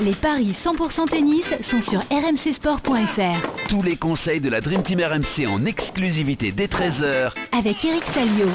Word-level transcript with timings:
Les 0.00 0.12
paris 0.12 0.52
100% 0.52 1.10
tennis 1.10 1.54
sont 1.60 1.80
sur 1.80 2.00
rmcsport.fr. 2.00 3.68
Tous 3.68 3.82
les 3.82 3.96
conseils 3.96 4.40
de 4.40 4.48
la 4.48 4.62
Dream 4.62 4.82
Team 4.82 4.98
RMC 5.00 5.46
en 5.46 5.66
exclusivité 5.66 6.52
dès 6.52 6.68
13h 6.68 7.32
avec 7.52 7.84
Eric 7.84 8.06
Salio. 8.06 8.46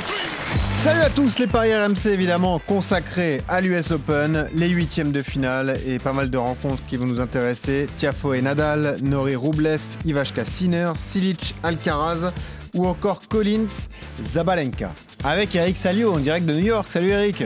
Salut 0.76 1.02
à 1.02 1.10
tous 1.12 1.38
les 1.38 1.46
paris 1.46 1.76
RMC 1.76 2.08
évidemment 2.08 2.58
consacrés 2.58 3.44
à 3.48 3.62
l'US 3.62 3.92
Open, 3.92 4.50
les 4.56 4.70
huitièmes 4.70 5.12
de 5.12 5.22
finale 5.22 5.80
et 5.86 6.00
pas 6.00 6.14
mal 6.14 6.32
de 6.32 6.38
rencontres 6.38 6.84
qui 6.88 6.98
vont 6.98 7.06
nous 7.06 7.20
intéresser. 7.20 7.86
Tiafo 8.00 8.34
et 8.34 8.42
Nadal, 8.42 8.98
Nori 9.04 9.36
Rublev, 9.36 9.82
Ivashka 10.04 10.46
Sinner, 10.46 10.94
Silic 10.98 11.54
Alcaraz 11.62 12.32
ou 12.74 12.88
encore 12.88 13.22
Collins 13.30 13.88
Zabalenka. 14.24 14.96
Avec 15.24 15.54
Eric 15.54 15.78
Salio 15.78 16.12
en 16.12 16.18
direct 16.18 16.48
de 16.48 16.54
New 16.54 16.66
York. 16.66 16.88
Salut 16.90 17.12
Eric 17.12 17.44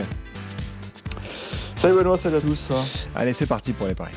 Salut 1.80 1.94
Benoît, 1.94 2.18
salut 2.18 2.36
à 2.36 2.40
tous. 2.42 2.72
Allez, 3.14 3.32
c'est 3.32 3.46
parti 3.46 3.72
pour 3.72 3.86
les 3.86 3.94
paris. 3.94 4.12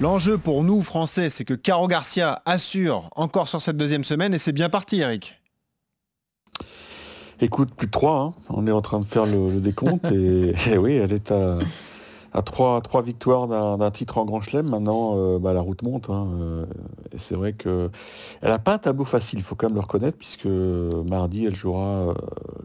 L'enjeu 0.00 0.38
pour 0.38 0.64
nous, 0.64 0.80
Français, 0.80 1.28
c'est 1.28 1.44
que 1.44 1.52
Caro 1.52 1.86
Garcia 1.86 2.40
assure 2.46 3.10
encore 3.16 3.50
sur 3.50 3.60
cette 3.60 3.76
deuxième 3.76 4.02
semaine 4.02 4.32
et 4.32 4.38
c'est 4.38 4.52
bien 4.52 4.70
parti, 4.70 5.00
Eric. 5.00 5.34
Écoute, 7.42 7.74
plus 7.74 7.86
de 7.86 7.90
3, 7.90 8.18
hein. 8.18 8.34
on 8.48 8.66
est 8.66 8.72
en 8.72 8.80
train 8.80 8.98
de 8.98 9.04
faire 9.04 9.26
le, 9.26 9.60
décompte 9.60 10.10
et, 10.10 10.78
oui, 10.78 10.94
elle 10.94 11.12
est 11.12 11.30
à, 11.30 11.58
à 12.32 12.40
3, 12.40 12.80
victoires 13.04 13.46
d'un 13.76 13.90
titre 13.90 14.16
en 14.16 14.24
Grand 14.24 14.40
Chelem. 14.40 14.70
Maintenant, 14.70 15.16
euh, 15.16 15.38
bah, 15.38 15.52
la 15.52 15.60
route 15.60 15.82
monte. 15.82 16.08
Hein, 16.08 16.28
euh, 16.40 16.66
et 17.12 17.18
c'est 17.18 17.34
vrai 17.34 17.52
qu'elle 17.52 17.90
n'a 18.42 18.58
pas 18.58 18.72
un 18.72 18.78
tableau 18.78 19.04
facile, 19.04 19.38
il 19.38 19.42
faut 19.42 19.54
quand 19.54 19.66
même 19.66 19.74
le 19.74 19.82
reconnaître, 19.82 20.16
puisque 20.16 20.46
mardi, 20.46 21.44
elle 21.44 21.54
jouera 21.54 22.08
euh, 22.08 22.14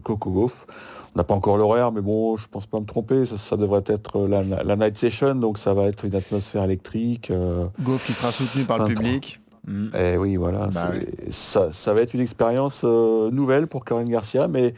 Coco 0.04 0.30
Gauff. 0.30 0.66
On 1.14 1.18
n'a 1.18 1.24
pas 1.24 1.34
encore 1.34 1.58
l'horaire, 1.58 1.92
mais 1.92 2.00
bon, 2.00 2.36
je 2.36 2.48
pense 2.48 2.66
pas 2.66 2.80
me 2.80 2.86
tromper. 2.86 3.24
Ça, 3.26 3.56
devrait 3.58 3.84
être 3.86 4.26
la, 4.26 4.76
night 4.76 4.96
session, 4.96 5.34
donc 5.34 5.58
ça 5.58 5.74
va 5.74 5.84
être 5.84 6.06
une 6.06 6.14
atmosphère 6.14 6.64
électrique. 6.64 7.30
Euh, 7.30 7.66
qui 8.06 8.14
sera 8.14 8.32
soutenu 8.32 8.64
par 8.64 8.78
le 8.78 8.86
public. 8.86 9.40
Mm. 9.66 9.88
Eh 9.94 10.16
oui, 10.16 10.36
voilà. 10.36 10.68
Bah 10.68 10.90
ça, 11.30 11.68
va 11.92 12.00
être 12.00 12.14
une 12.14 12.20
expérience 12.20 12.80
euh, 12.84 13.30
nouvelle 13.30 13.66
pour 13.66 13.84
Corinne 13.84 14.08
Garcia, 14.08 14.48
mais 14.48 14.74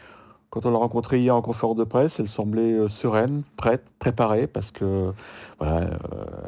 quand 0.49 0.65
on 0.65 0.71
l'a 0.71 0.77
rencontrée 0.77 1.21
hier 1.21 1.33
en 1.33 1.41
conférence 1.41 1.77
de 1.77 1.85
presse, 1.85 2.19
elle 2.19 2.27
semblait 2.27 2.73
euh, 2.73 2.89
sereine, 2.89 3.43
prête, 3.55 3.83
préparée, 3.97 4.47
parce 4.47 4.71
que 4.71 5.13
voilà, 5.57 5.87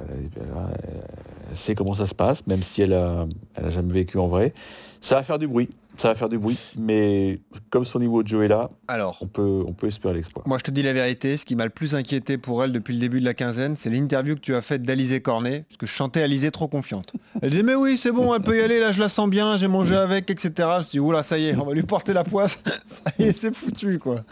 elle, 0.10 1.58
sait 1.58 1.76
comment 1.76 1.94
ça 1.94 2.08
se 2.08 2.16
passe, 2.16 2.46
même 2.46 2.62
si 2.62 2.82
elle 2.82 2.94
a, 2.94 3.26
elle 3.56 3.66
a 3.66 3.70
jamais 3.70 3.94
vécu 3.94 4.18
en 4.18 4.28
vrai. 4.28 4.54
Ça 5.00 5.16
va 5.16 5.24
faire 5.24 5.40
du 5.40 5.48
bruit 5.48 5.70
ça 5.98 6.10
va 6.10 6.16
faire 6.16 6.30
du 6.30 6.38
bruit, 6.38 6.60
mais 6.78 7.40
comme 7.70 7.86
son 7.86 8.00
niveau 8.00 8.24
de 8.24 8.28
jeu 8.28 8.44
est 8.44 8.48
là, 8.48 8.70
Alors, 8.88 9.18
on 9.22 9.28
peut, 9.28 9.64
on 9.66 9.74
peut 9.74 9.88
espérer 9.88 10.14
l'exploit. 10.14 10.44
Moi, 10.46 10.58
je 10.58 10.64
te 10.64 10.72
dis 10.72 10.84
la 10.84 10.94
vérité, 10.94 11.38
ce 11.38 11.46
qui 11.46 11.56
m'a 11.56 11.66
le 11.66 11.72
plus 11.72 11.96
inquiété 11.96 12.38
pour 12.38 12.64
elle 12.64 12.72
depuis 12.72 12.94
le 12.94 13.00
début 13.00 13.20
de 13.20 13.26
la 13.26 13.34
quinzaine, 13.34 13.76
c'est 13.76 13.90
l'interview 13.90 14.36
que 14.36 14.42
tu 14.42 14.56
as 14.56 14.62
faite 14.62 14.84
d'Alizé 14.84 15.22
Cornet, 15.22 15.66
parce 15.68 15.78
que 15.78 15.86
je 15.86 15.92
chantais 15.92 16.22
Alizé 16.22 16.52
trop 16.52 16.68
confiante. 16.68 17.14
Elle 17.42 17.50
disait, 17.50 17.64
mais 17.64 17.76
oui, 17.76 17.98
c'est 17.98 18.12
bon, 18.12 18.34
elle 18.34 18.42
peut 18.42 18.58
y 18.58 18.62
aller, 18.62 18.80
là, 18.80 18.92
je 18.92 19.00
la 19.00 19.10
sens 19.10 19.30
bien, 19.30 19.58
j'ai 19.58 19.68
mangé 19.68 19.96
avec, 19.96 20.30
etc. 20.30 20.52
Je 20.58 20.64
me 20.64 20.90
dis, 20.92 21.00
oula, 21.00 21.24
ça 21.24 21.38
y 21.38 21.48
est, 21.48 21.56
on 21.56 21.66
va 21.66 21.74
lui 21.74 21.84
porter 21.84 22.14
la 22.14 22.24
poisse. 22.24 22.60
ça 22.88 23.12
y 23.20 23.24
est, 23.24 23.34
c'est 23.34 23.56
foutu, 23.56 24.00
quoi. 24.00 24.24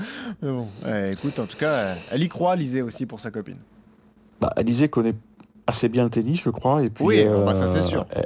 Mais 0.41 0.49
bon, 0.49 0.67
écoute, 1.11 1.39
en 1.39 1.45
tout 1.45 1.57
cas, 1.57 1.95
elle 2.11 2.23
y 2.23 2.29
croit, 2.29 2.53
Alizé 2.53 2.81
aussi, 2.81 3.05
pour 3.05 3.19
sa 3.19 3.31
copine. 3.31 3.57
Bah, 4.39 4.53
Alizé 4.55 4.89
connaît 4.89 5.15
assez 5.67 5.89
bien 5.89 6.03
le 6.03 6.09
tennis, 6.09 6.41
je 6.43 6.49
crois. 6.49 6.83
Et 6.83 6.89
puis, 6.89 7.03
oui, 7.03 7.25
bah, 7.25 7.55
ça 7.55 7.67
c'est 7.67 7.81
sûr. 7.81 8.05
Euh, 8.15 8.21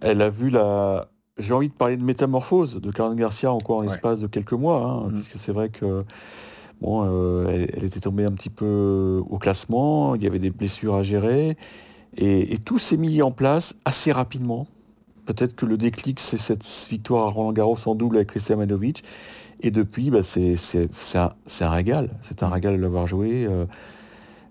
elle 0.00 0.22
a 0.22 0.30
vu 0.30 0.50
la, 0.50 1.08
j'ai 1.38 1.52
envie 1.52 1.68
de 1.68 1.74
parler 1.74 1.96
de 1.96 2.02
métamorphose 2.02 2.80
de 2.80 2.90
Karen 2.90 3.14
Garcia 3.14 3.52
encore 3.52 3.78
en 3.78 3.82
l'espace 3.82 4.20
de 4.20 4.26
quelques 4.26 4.52
mois, 4.52 4.82
hein, 4.82 5.08
mm. 5.08 5.14
puisque 5.14 5.38
c'est 5.38 5.52
vrai 5.52 5.68
que 5.68 6.04
bon, 6.80 7.04
euh, 7.06 7.66
elle, 7.74 7.84
était 7.84 8.00
tombée 8.00 8.24
un 8.24 8.32
petit 8.32 8.50
peu 8.50 9.22
au 9.28 9.38
classement, 9.38 10.14
il 10.14 10.22
y 10.22 10.26
avait 10.26 10.38
des 10.38 10.50
blessures 10.50 10.94
à 10.94 11.02
gérer, 11.02 11.56
et, 12.16 12.58
tout 12.64 12.78
s'est 12.78 12.96
mis 12.96 13.20
en 13.20 13.30
place 13.30 13.74
assez 13.84 14.12
rapidement. 14.12 14.66
Peut-être 15.26 15.54
que 15.54 15.66
le 15.66 15.76
déclic, 15.76 16.20
c'est 16.20 16.38
cette 16.38 16.64
victoire 16.88 17.26
à 17.26 17.30
Roland 17.30 17.52
Garros 17.52 17.78
en 17.86 17.94
double 17.94 18.16
avec 18.16 18.28
Christian 18.28 18.56
Manovic, 18.56 19.04
et 19.60 19.70
depuis, 19.70 20.10
bah, 20.10 20.22
c'est 20.22 20.56
un, 21.14 21.32
un, 21.60 21.70
régal, 21.70 22.10
c'est 22.22 22.42
un 22.42 22.48
mm. 22.48 22.52
régal 22.52 22.76
de 22.76 22.82
l'avoir 22.82 23.06
joué. 23.06 23.46
Euh, 23.46 23.66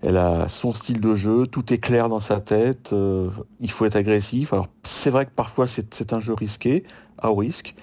elle 0.02 0.16
a 0.16 0.48
son 0.48 0.74
style 0.74 1.00
de 1.00 1.14
jeu, 1.14 1.46
tout 1.46 1.72
est 1.72 1.78
clair 1.78 2.08
dans 2.08 2.20
sa 2.20 2.40
tête, 2.40 2.92
euh, 2.92 3.28
il 3.60 3.70
faut 3.70 3.84
être 3.84 3.96
agressif. 3.96 4.52
Alors 4.52 4.68
c'est 4.82 5.10
vrai 5.10 5.26
que 5.26 5.30
parfois 5.34 5.66
c'est 5.66 6.12
un 6.12 6.20
jeu 6.20 6.34
risqué, 6.34 6.84
à 7.18 7.30
haut 7.30 7.36
risque, 7.36 7.74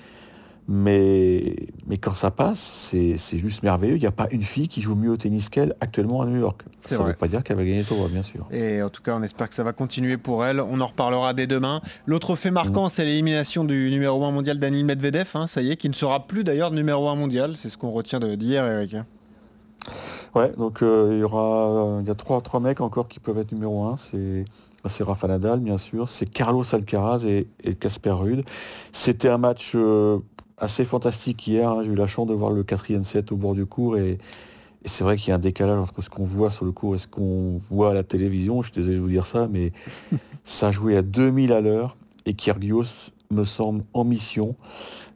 mais, 0.68 1.56
mais 1.88 1.98
quand 1.98 2.14
ça 2.14 2.32
passe, 2.32 2.60
c'est 3.18 3.38
juste 3.38 3.64
merveilleux. 3.64 3.96
Il 3.96 4.00
n'y 4.00 4.08
a 4.08 4.12
pas 4.12 4.28
une 4.32 4.44
fille 4.44 4.70
qui 4.70 4.82
joue 4.82 4.96
mieux 4.96 5.12
au 5.12 5.18
tennis 5.18 5.50
qu'elle 5.50 5.76
actuellement 5.82 6.22
à 6.22 6.26
New 6.26 6.40
York. 6.40 6.62
Ça 6.80 6.98
ne 6.98 7.04
veut 7.04 7.14
pas 7.14 7.28
dire 7.28 7.44
qu'elle 7.44 7.58
va 7.58 7.66
gagner 7.66 7.80
le 7.80 7.86
tournoi, 7.86 8.08
bien 8.08 8.24
sûr. 8.24 8.48
Et 8.52 8.82
en 8.82 8.90
tout 8.90 9.02
cas, 9.02 9.16
on 9.18 9.24
espère 9.24 9.50
que 9.50 9.56
ça 9.56 9.64
va 9.64 9.74
continuer 9.74 10.18
pour 10.18 10.46
elle. 10.46 10.62
On 10.62 10.80
en 10.80 10.88
reparlera 10.88 11.34
dès 11.34 11.48
demain. 11.48 11.82
L'autre 12.06 12.36
fait 12.38 12.52
marquant, 12.52 12.86
mm. 12.86 12.90
c'est 12.90 13.04
l'élimination 13.04 13.66
du 13.66 13.90
numéro 13.92 14.24
1 14.24 14.32
mondial 14.32 14.58
Daniel 14.58 14.86
Medvedev, 14.86 15.30
hein, 15.36 15.48
ça 15.48 15.62
y 15.62 15.72
est, 15.72 15.76
qui 15.76 15.90
ne 15.90 15.94
sera 15.94 16.28
plus 16.28 16.46
d'ailleurs 16.46 16.72
numéro 16.72 17.10
1 17.10 17.16
mondial. 17.16 17.58
C'est 17.58 17.70
ce 17.70 17.78
qu'on 17.78 17.92
retient 17.92 18.20
d'hier, 18.20 18.66
Eric. 18.66 18.96
Ouais, 20.36 20.52
donc 20.58 20.82
euh, 20.82 21.12
il 21.14 21.20
y 21.20 21.24
aura 21.24 22.00
il 22.02 22.08
y 22.08 22.10
a 22.10 22.16
trois, 22.16 22.42
trois 22.42 22.60
mecs 22.60 22.82
encore 22.82 23.08
qui 23.08 23.20
peuvent 23.20 23.38
être 23.38 23.52
numéro 23.52 23.86
un. 23.86 23.98
C'est 23.98 24.46
c'est 24.90 25.04
Rafa 25.04 25.28
Nadal, 25.28 25.60
bien 25.60 25.78
sûr, 25.78 26.10
c'est 26.10 26.26
Carlos 26.26 26.64
Alcaraz 26.74 27.26
et, 27.26 27.48
Casper 27.76 28.12
Rude. 28.12 28.44
C'était 28.92 29.30
un 29.30 29.38
match 29.38 29.74
euh, 29.76 30.20
assez 30.58 30.84
fantastique 30.86 31.48
hier. 31.48 31.70
Hein. 31.70 31.84
J'ai 31.86 31.92
eu 31.92 31.96
la 31.96 32.08
chance 32.08 32.28
de 32.28 32.34
voir 32.34 32.52
le 32.52 32.64
quatrième 32.64 33.04
set 33.04 33.32
au 33.32 33.38
bord 33.38 33.56
du 33.56 33.66
cours 33.66 33.98
et, 33.98 34.18
c'est 34.86 35.06
vrai 35.06 35.16
qu'il 35.16 35.30
y 35.30 35.32
a 35.32 35.36
un 35.36 35.40
décalage 35.40 35.80
entre 35.80 36.02
ce 36.02 36.10
qu'on 36.10 36.26
voit 36.26 36.50
sur 36.50 36.66
le 36.66 36.74
cours 36.74 36.96
et 36.96 36.98
ce 36.98 37.08
qu'on 37.08 37.62
voit 37.70 37.92
à 37.92 37.94
la 37.94 38.04
télévision. 38.04 38.62
Je 38.62 38.70
suis 38.70 38.82
désolé 38.82 38.98
de 38.98 39.02
vous 39.02 39.08
dire 39.08 39.28
ça, 39.28 39.48
mais 39.50 39.72
ça 40.44 40.74
jouait 40.74 40.98
à 40.98 41.02
2000 41.02 41.54
à 41.54 41.62
l'heure 41.62 41.96
et 42.26 42.34
Kyrgios 42.34 43.12
me 43.34 43.46
semble 43.46 43.84
en 43.94 44.04
mission 44.04 44.56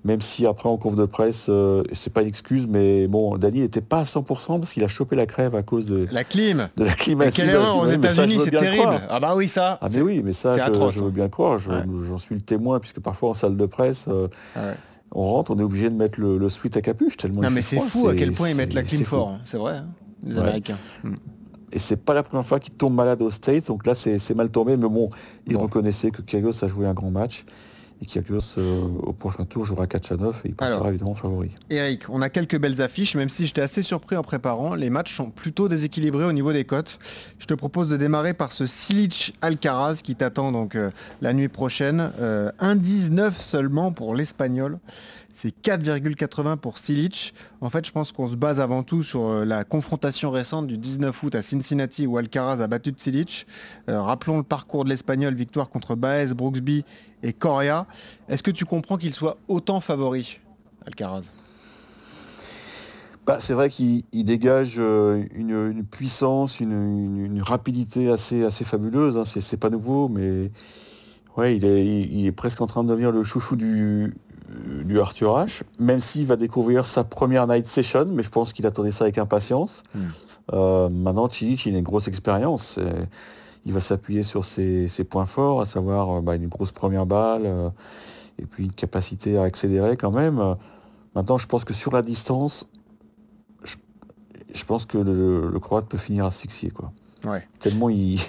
même 0.08 0.22
si 0.22 0.46
après 0.46 0.70
en 0.70 0.78
conf 0.78 0.96
de 0.96 1.06
presse, 1.06 1.48
euh, 1.50 1.84
c'est 1.92 2.12
pas 2.12 2.22
une 2.22 2.30
excuse, 2.30 2.66
mais 2.68 3.08
bon, 3.08 3.38
Dani 3.38 3.60
n'était 3.60 3.82
pas 3.82 4.00
à 4.00 4.04
100% 4.04 4.60
parce 4.60 4.72
qu'il 4.72 4.84
a 4.84 4.88
chopé 4.88 5.16
la 5.16 5.26
crève 5.26 5.54
à 5.54 5.64
cause 5.64 5.86
de 5.86 6.08
la 6.12 6.24
clim. 6.24 6.70
De 6.78 6.86
la 6.86 6.94
clim. 6.94 7.20
quelle 7.32 7.50
erreur 7.50 7.78
aux 7.78 7.88
États-Unis, 7.88 8.40
c'est 8.44 8.52
terrible. 8.52 9.02
Ah 9.10 9.20
bah 9.20 9.34
oui, 9.36 9.50
ça. 9.50 9.78
Ah 9.82 9.88
mais 9.92 10.02
oui, 10.02 10.22
mais 10.24 10.34
ça, 10.34 10.56
je, 10.56 11.04
veux 11.04 11.12
bien 11.12 11.28
croire. 11.28 11.60
J'en 11.60 12.18
suis 12.18 12.36
le 12.36 12.42
témoin 12.42 12.80
puisque 12.80 13.02
parfois 13.02 13.32
en 13.32 13.34
salle 13.34 13.58
de 13.58 13.66
presse. 13.66 14.06
Euh, 14.08 14.28
on 15.12 15.24
rentre, 15.24 15.52
on 15.52 15.60
est 15.60 15.64
obligé 15.64 15.90
de 15.90 15.96
mettre 15.96 16.20
le, 16.20 16.38
le 16.38 16.50
suite 16.50 16.78
à 16.78 16.82
capuche 16.82 17.18
tellement. 17.18 17.42
Non 17.42 17.50
mais 17.50 17.62
c'est 17.62 17.80
fou 17.80 18.08
à 18.08 18.16
quel 18.16 18.34
point 18.34 18.50
ils 18.50 18.56
mettent 18.56 18.74
la 18.74 18.84
clim 18.84 19.06
fort, 19.06 19.30
hein. 19.30 19.40
c'est 19.46 19.58
vrai, 19.58 19.78
hein, 19.78 19.88
les 20.26 20.38
Américains. 20.38 20.78
Hmm. 21.04 21.16
Et 21.72 21.80
c'est 21.80 21.98
pas 21.98 22.14
la 22.14 22.24
première 22.24 22.46
fois 22.46 22.60
qu'il 22.60 22.74
tombe 22.74 22.94
malade 22.94 23.22
aux 23.22 23.32
States, 23.32 23.68
donc 23.68 23.86
là 23.86 23.96
c'est 23.96 24.36
mal 24.36 24.50
tombé, 24.50 24.76
mais 24.76 24.88
bon, 24.88 25.10
il 25.48 25.56
reconnaissait 25.56 26.12
que 26.12 26.22
Kyrgios 26.22 26.64
a 26.64 26.68
joué 26.68 26.88
un 26.88 26.94
grand 26.94 27.12
match 27.12 27.46
et 28.02 28.06
qui 28.06 28.20
euh, 28.20 28.82
au 29.04 29.14
prochain 29.14 29.46
tour 29.46 29.66
jouera 29.66 29.88
4 29.88 30.12
à 30.12 30.18
9 30.18 30.42
et 30.46 30.50
il 30.50 30.56
passera 30.56 30.90
évidemment 30.90 31.16
favori. 31.16 31.52
Eric, 31.70 32.04
on 32.10 32.22
a 32.22 32.30
quelques 32.30 32.60
belles 32.60 32.82
affiches, 32.82 33.16
même 33.16 33.30
si 33.30 33.48
j'étais 33.48 33.62
assez 33.62 33.82
surpris 33.82 34.16
en 34.16 34.24
préparant. 34.24 34.76
Les 34.76 34.90
matchs 34.90 35.16
sont 35.16 35.30
plutôt 35.30 35.68
déséquilibrés 35.68 36.26
au 36.26 36.32
niveau 36.32 36.54
des 36.54 36.64
cotes. 36.64 37.00
Je 37.40 37.46
te 37.46 37.54
propose 37.54 37.90
de 37.90 37.98
démarrer 37.98 38.34
par 38.34 38.54
ce 38.54 38.68
Silic 38.68 39.36
Alcaraz 39.42 40.02
qui 40.04 40.16
t'attend 40.16 40.52
donc 40.52 40.76
euh, 40.76 40.92
la 41.22 41.34
nuit 41.34 41.48
prochaine. 41.48 42.12
1,19 42.20 43.20
euh, 43.20 43.32
seulement 43.40 43.92
pour 43.92 44.14
l'Espagnol 44.14 44.80
c'est 45.38 45.54
4,80 45.62 46.58
pour 46.58 46.80
Silic. 46.80 47.36
En 47.62 47.70
fait, 47.70 47.86
je 47.86 47.92
pense 47.92 48.12
qu'on 48.12 48.26
se 48.26 48.36
base 48.36 48.60
avant 48.60 48.82
tout 48.82 49.04
sur 49.04 49.28
euh, 49.28 49.46
la 49.46 49.64
confrontation 49.66 50.32
récente 50.32 50.66
du 50.66 50.80
19 50.80 51.22
août 51.22 51.36
à 51.36 51.44
Cincinnati 51.44 52.08
où 52.08 52.18
Alcaraz 52.18 52.60
a 52.60 52.66
battu 52.66 52.92
Silic. 52.98 53.46
Euh, 53.88 54.02
rappelons 54.02 54.38
le 54.38 54.44
parcours 54.44 54.84
de 54.84 54.90
l'Espagnol, 54.90 55.36
victoire 55.36 55.70
contre 55.70 55.94
Baez, 55.94 56.34
Brooksby 56.34 56.86
et 57.22 57.34
Correa. 57.34 57.86
Est-ce 58.30 58.42
que 58.42 58.50
tu 58.50 58.66
comprends 58.66 58.98
qu'il 58.98 59.14
soit 59.14 59.38
autant 59.48 59.80
favori, 59.80 60.40
Alcaraz? 60.88 61.30
Bah, 63.28 63.38
c'est 63.40 63.54
vrai 63.54 63.70
qu'il 63.70 64.04
dégage 64.12 64.78
euh, 64.80 65.24
une, 65.36 65.84
puissance, 65.86 66.60
une, 66.60 67.44
rapidité 67.44 68.10
assez, 68.10 68.44
assez 68.44 68.66
fabuleuse. 68.66 69.16
Hein. 69.18 69.24
C'est 69.26 69.58
pas 69.58 69.70
nouveau, 69.70 70.10
mais 70.10 70.50
ouais, 71.36 71.58
il 71.58 71.64
est, 71.64 71.86
il 71.86 72.26
est, 72.26 72.32
presque 72.32 72.60
en 72.60 72.66
train 72.66 72.84
de 72.84 72.90
devenir 72.90 73.12
le 73.12 73.24
chouchou 73.24 73.56
du, 73.56 74.16
du 74.86 75.00
Arthur 75.00 75.38
H, 75.38 75.62
même 75.80 76.00
s'il 76.00 76.26
va 76.26 76.36
découvrir 76.36 76.88
sa 76.88 77.04
première 77.04 77.48
night 77.48 77.68
session, 77.68 78.06
mais 78.06 78.24
je 78.24 78.30
pense 78.30 78.54
qu'il 78.54 78.66
attendait 78.66 78.92
ça 78.92 79.04
avec 79.04 79.18
impatience. 79.18 79.84
Hmm. 79.94 80.08
Euh, 80.54 80.90
maintenant, 80.90 81.28
Chilich, 81.30 81.66
il 81.66 81.76
a 81.76 81.80
une 81.80 81.84
grosse 81.84 82.08
expérience. 82.08 82.80
Il 83.66 83.74
va 83.74 83.80
s'appuyer 83.80 84.24
sur 84.24 84.46
ses, 84.46 84.88
points 85.10 85.26
forts, 85.26 85.62
à 85.62 85.66
savoir 85.66 86.18
euh, 86.18 86.22
bah, 86.22 86.36
une 86.36 86.48
grosse 86.48 86.72
première 86.72 87.06
balle 87.06 87.42
euh, 87.46 87.70
et 88.40 88.46
puis 88.46 88.66
une 88.66 88.72
capacité 88.72 89.38
à 89.38 89.44
accélérer 89.44 89.98
quand 89.98 90.12
même. 90.12 90.56
Maintenant, 91.16 91.38
je 91.38 91.48
pense 91.48 91.64
que 91.64 91.74
sur 91.74 91.92
la 91.92 92.02
distance, 92.02 92.66
je, 94.54 94.64
pense 94.64 94.86
que 94.86 94.98
le, 94.98 95.60
Croate 95.60 95.88
peut 95.88 95.98
finir 95.98 96.26
asphyxié. 96.26 96.70
Quoi. 96.70 96.92
Ouais. 97.26 97.46
Tellement 97.60 97.90
il, 97.90 98.22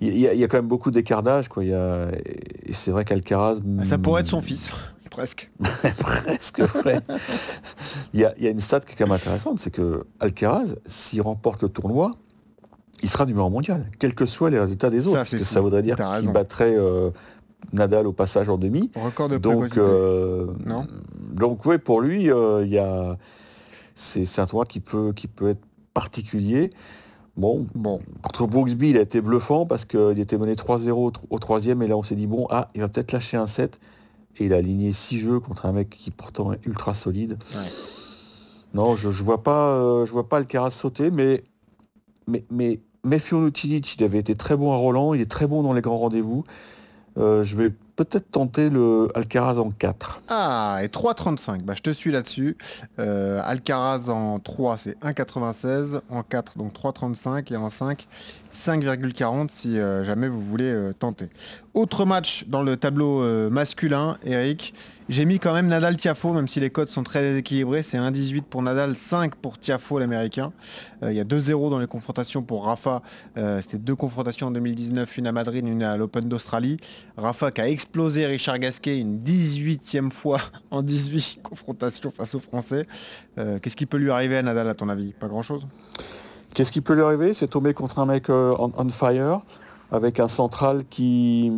il, 0.00 0.18
y 0.18 0.44
a, 0.44 0.48
quand 0.48 0.58
même 0.58 0.68
beaucoup 0.68 0.90
d'écartage. 0.90 1.48
Quoi. 1.48 1.64
et 1.64 2.72
c'est 2.72 2.90
vrai 2.90 3.04
qu'Alcaraz... 3.04 3.60
Ça 3.84 3.96
pourrait 3.96 4.22
être 4.22 4.28
son 4.28 4.42
fils 4.42 4.70
presque. 5.14 5.50
presque, 5.98 6.60
vrai. 6.60 7.00
il, 8.12 8.20
y 8.20 8.24
a, 8.24 8.50
une 8.50 8.60
stat 8.60 8.80
qui 8.80 8.92
est 8.92 8.96
quand 8.96 9.06
même 9.06 9.14
intéressante, 9.14 9.58
c'est 9.60 9.70
que 9.70 10.04
Alcaraz, 10.20 10.74
s'il 10.86 11.22
remporte 11.22 11.62
le 11.62 11.68
tournoi, 11.68 12.12
il 13.02 13.10
sera 13.10 13.26
numéro 13.26 13.48
mondial, 13.50 13.90
quels 13.98 14.14
que 14.14 14.26
soient 14.26 14.50
les 14.50 14.58
résultats 14.58 14.90
des 14.90 15.06
autres. 15.06 15.24
Ça, 15.24 15.44
ça 15.44 15.60
voudrait 15.60 15.82
dire 15.82 15.96
qu'il 15.96 16.32
battrait 16.32 16.74
euh, 16.74 17.10
Nadal 17.72 18.06
au 18.06 18.12
passage 18.12 18.48
en 18.48 18.56
demi. 18.56 18.90
Record 18.94 19.28
de 19.28 19.38
donc, 19.38 19.76
euh, 19.76 20.46
non 20.64 20.86
donc 21.16 21.64
oui, 21.66 21.78
pour 21.78 22.00
lui, 22.00 22.24
il 22.24 22.68
y 22.68 22.78
a 22.78 23.16
c'est 23.94 24.38
un 24.38 24.46
tournoi 24.46 24.66
qui 24.66 24.80
peut, 24.80 25.12
qui 25.14 25.28
peut 25.28 25.50
être 25.50 25.62
particulier. 25.92 26.72
Bon, 27.36 27.66
bon, 27.74 28.00
contre 28.22 28.46
Brooksby, 28.46 28.90
il 28.90 28.98
a 28.98 29.00
été 29.00 29.20
bluffant 29.20 29.66
parce 29.66 29.84
qu'il 29.84 30.18
était 30.20 30.38
mené 30.38 30.54
3-0 30.54 31.12
au 31.30 31.38
troisième 31.38 31.82
et 31.82 31.88
là 31.88 31.96
on 31.96 32.02
s'est 32.02 32.14
dit 32.14 32.26
bon, 32.26 32.46
ah, 32.50 32.70
il 32.74 32.80
va 32.80 32.88
peut-être 32.88 33.12
lâcher 33.12 33.36
un 33.36 33.48
set 33.48 33.80
et 34.38 34.46
il 34.46 34.52
a 34.52 34.56
aligné 34.56 34.92
6 34.92 35.18
jeux 35.18 35.40
contre 35.40 35.66
un 35.66 35.72
mec 35.72 35.90
qui 35.90 36.10
pourtant 36.10 36.52
est 36.52 36.64
ultra 36.66 36.94
solide. 36.94 37.38
Non, 38.74 38.96
je, 38.96 39.10
je 39.10 39.22
vois 39.22 39.42
pas, 39.42 39.68
euh, 39.68 40.06
je 40.06 40.12
vois 40.12 40.28
pas 40.28 40.38
le 40.38 40.44
Caras 40.44 40.70
sauter, 40.70 41.10
mais 41.10 41.44
mais 42.26 42.44
mais 42.50 42.80
il 43.04 44.04
avait 44.04 44.18
été 44.18 44.34
très 44.34 44.56
bon 44.56 44.72
à 44.72 44.76
Roland, 44.76 45.14
il 45.14 45.20
est 45.20 45.30
très 45.30 45.46
bon 45.46 45.62
dans 45.62 45.72
les 45.72 45.82
grands 45.82 45.98
rendez-vous. 45.98 46.44
Euh, 47.16 47.44
je 47.44 47.54
vais 47.54 47.70
peut-être 47.96 48.30
tenter 48.30 48.70
le 48.70 49.08
Alcaraz 49.14 49.58
en 49.58 49.70
4. 49.70 50.22
Ah, 50.28 50.80
et 50.82 50.88
3,35. 50.88 51.62
Bah, 51.62 51.74
je 51.76 51.82
te 51.82 51.90
suis 51.90 52.10
là-dessus. 52.10 52.56
Euh, 52.98 53.40
Alcaraz 53.44 54.08
en 54.08 54.40
3, 54.40 54.78
c'est 54.78 54.98
1,96. 55.00 56.00
En 56.10 56.22
4, 56.24 56.58
donc 56.58 56.72
3,35. 56.72 57.52
Et 57.52 57.56
en 57.56 57.70
5, 57.70 58.08
5,40 58.54 59.48
si 59.50 59.78
euh, 59.78 60.04
jamais 60.04 60.28
vous 60.28 60.40
voulez 60.40 60.70
euh, 60.70 60.92
tenter. 60.92 61.28
Autre 61.74 62.06
match 62.06 62.44
dans 62.46 62.62
le 62.62 62.76
tableau 62.76 63.20
euh, 63.22 63.50
masculin, 63.50 64.16
Eric. 64.24 64.74
J'ai 65.08 65.26
mis 65.26 65.38
quand 65.38 65.52
même 65.52 65.66
Nadal 65.66 65.96
Tiafo, 65.96 66.32
même 66.32 66.48
si 66.48 66.60
les 66.60 66.70
codes 66.70 66.88
sont 66.88 67.02
très 67.02 67.36
équilibrés. 67.36 67.82
C'est 67.82 67.98
1,18 67.98 68.44
pour 68.44 68.62
Nadal, 68.62 68.96
5 68.96 69.34
pour 69.34 69.58
Tiafo, 69.58 69.98
l'américain. 69.98 70.52
il 71.02 71.12
y 71.12 71.20
a 71.20 71.24
2-0 71.24 71.68
dans 71.68 71.78
les 71.78 71.86
confrontations 71.86 72.42
pour 72.42 72.64
Rafa. 72.64 73.02
C'était 73.36 73.76
deux 73.76 73.96
confrontations 73.96 74.46
en 74.46 74.50
2019, 74.50 75.18
une 75.18 75.26
à 75.26 75.32
Madrid, 75.32 75.66
une 75.68 75.82
à 75.82 75.98
l'Open 75.98 76.26
d'Australie. 76.26 76.78
Rafa 77.18 77.50
qui 77.50 77.60
a 77.60 77.68
explosé 77.68 78.24
Richard 78.24 78.58
Gasquet 78.60 78.96
une 78.96 79.18
18e 79.22 80.10
fois 80.10 80.40
en 80.70 80.80
18 80.80 81.40
confrontations 81.42 82.10
face 82.10 82.34
aux 82.34 82.40
Français. 82.40 82.86
Qu'est-ce 83.36 83.76
qui 83.76 83.84
peut 83.84 83.98
lui 83.98 84.10
arriver 84.10 84.38
à 84.38 84.42
Nadal, 84.42 84.70
à 84.70 84.74
ton 84.74 84.88
avis? 84.88 85.12
Pas 85.12 85.28
grand-chose? 85.28 85.66
Qu'est-ce 86.54 86.70
qui 86.70 86.80
peut 86.80 86.94
lui 86.94 87.02
arriver? 87.02 87.34
C'est 87.34 87.48
tomber 87.48 87.74
contre 87.74 87.98
un 87.98 88.06
mec 88.06 88.30
euh, 88.30 88.54
on, 88.58 88.88
fire, 88.88 89.40
avec 89.90 90.20
un 90.20 90.28
central 90.28 90.84
qui, 90.88 91.52